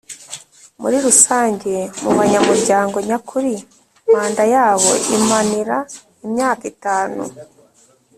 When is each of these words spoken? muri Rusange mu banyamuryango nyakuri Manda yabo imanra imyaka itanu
muri 0.81 0.97
Rusange 1.05 1.73
mu 2.03 2.11
banyamuryango 2.19 2.95
nyakuri 3.09 3.53
Manda 4.11 4.43
yabo 4.53 4.91
imanra 5.17 5.77
imyaka 6.25 6.63
itanu 6.73 7.21